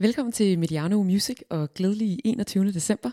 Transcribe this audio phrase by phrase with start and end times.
[0.00, 2.72] Velkommen til Mediano Music og glædelig 21.
[2.72, 3.10] december.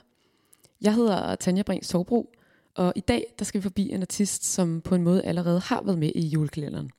[0.81, 2.33] Jeg hedder Tanja Brink Sovbro,
[2.75, 5.81] og i dag der skal vi forbi en artist, som på en måde allerede har
[5.81, 6.91] været med i julekalenderen.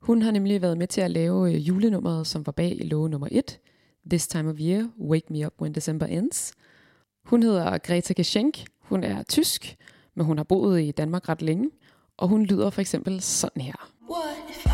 [0.00, 3.28] Hun har nemlig været med til at lave øh, julenummeret, som var bag i nummer
[3.30, 3.60] 1,
[4.10, 6.52] This Time of Year, Wake Me Up When December Ends.
[7.24, 9.76] Hun hedder Greta Geschenk, hun er tysk,
[10.14, 11.70] men hun har boet i Danmark ret længe,
[12.16, 13.90] og hun lyder for eksempel sådan her.
[14.10, 14.71] What if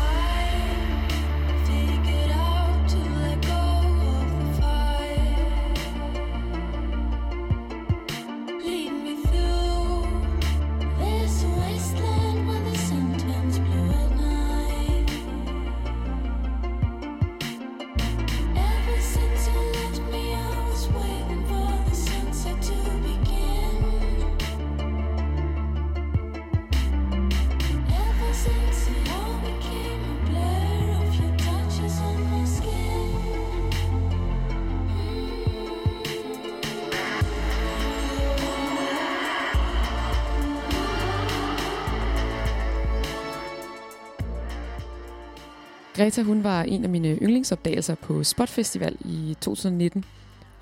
[45.99, 50.05] Greta hun var en af mine yndlingsopdagelser på Spot Festival i 2019.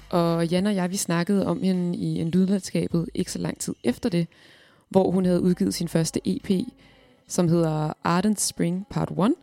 [0.10, 3.76] Og Jan og jeg, vi snakkede om hende i en lydlandskabet ikke så lang tid
[3.84, 4.28] efter det,
[4.90, 6.52] hvor hun havde udgivet sin første EP,
[7.28, 9.34] som hedder Ardent Spring Part 1,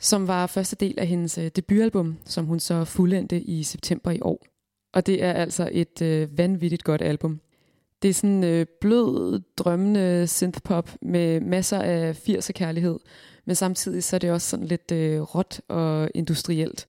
[0.00, 4.20] som var første del af hendes øh, debutalbum, som hun så fuldendte i september i
[4.20, 4.46] år.
[4.94, 7.40] Og det er altså et øh, vanvittigt godt album.
[8.02, 12.98] Det er sådan øh, blød, drømmende synthpop med masser af 80'er kærlighed,
[13.44, 16.88] men samtidig så er det også sådan lidt øh, råt og industrielt.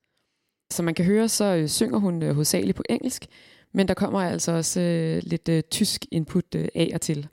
[0.71, 3.25] Som man kan høre, så øh, synger hun øh, hovedsageligt på engelsk,
[3.73, 7.27] men der kommer altså også øh, lidt øh, tysk input øh, af og til.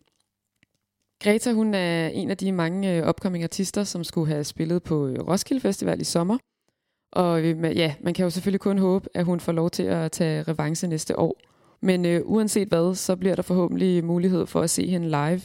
[1.23, 5.07] Greta hun er en af de mange øh, upcoming artister, som skulle have spillet på
[5.07, 6.39] øh, Roskilde Festival i sommer.
[7.13, 10.13] Og øh, ja, man kan jo selvfølgelig kun håbe, at hun får lov til at
[10.13, 11.41] tage revanche næste år.
[11.85, 15.41] Men øh, uanset hvad, så bliver der forhåbentlig mulighed for at se hende live,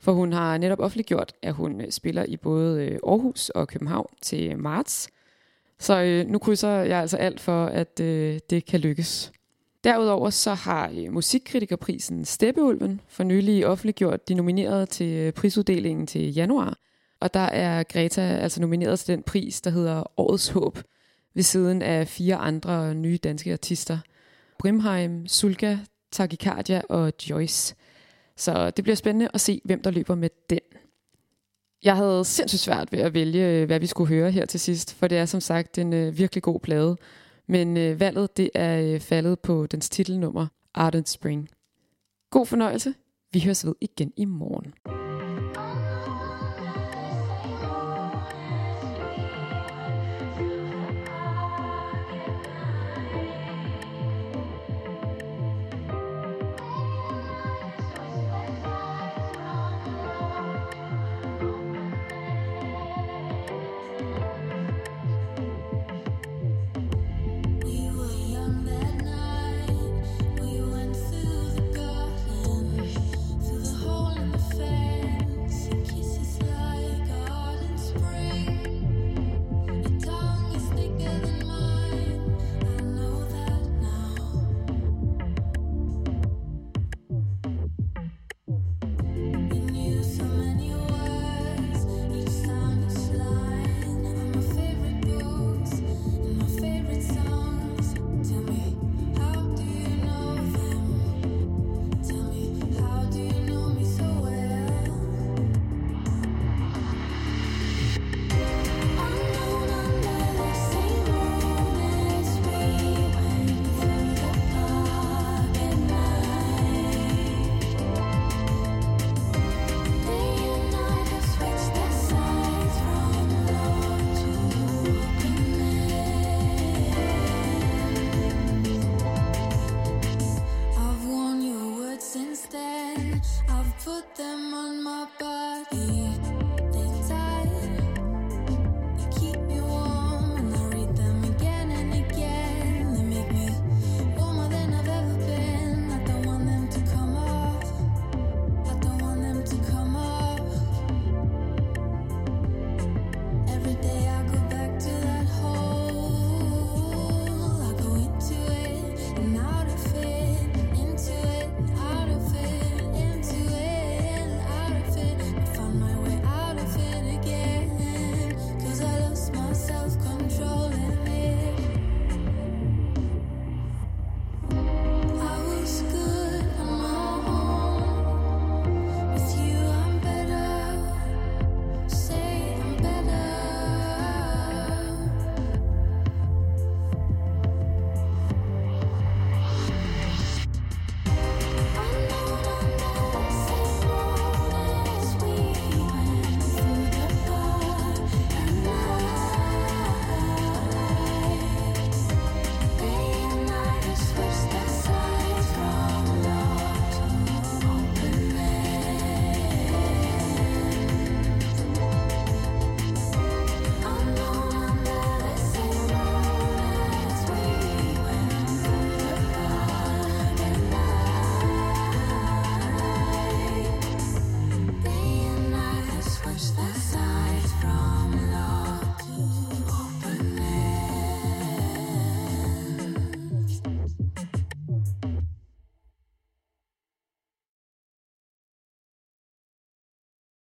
[0.00, 4.06] for hun har netop offentliggjort, at hun øh, spiller i både øh, Aarhus og København
[4.22, 5.08] til marts.
[5.78, 9.32] Så øh, nu krydser jeg altså alt for, at øh, det kan lykkes.
[9.84, 16.34] Derudover så har øh, musikkritikerprisen Steppeulven for nylig offentliggjort de nominerede til øh, prisuddelingen til
[16.34, 16.78] januar.
[17.20, 20.78] Og der er Greta altså nomineret til den pris, der hedder Årets Håb,
[21.34, 23.98] ved siden af fire andre nye danske artister.
[24.58, 25.76] Brimheim, Sulka,
[26.12, 27.74] Takikardia og Joyce.
[28.36, 30.60] Så det bliver spændende at se, hvem der løber med den.
[31.84, 34.94] Jeg havde sindssygt svært ved at vælge, øh, hvad vi skulle høre her til sidst,
[34.94, 36.96] for det er som sagt en øh, virkelig god plade.
[37.46, 41.48] Men øh, valget det er øh, faldet på dens titelnummer, Ardent Spring.
[42.30, 42.94] God fornøjelse.
[43.32, 45.03] Vi høres ved igen i morgen.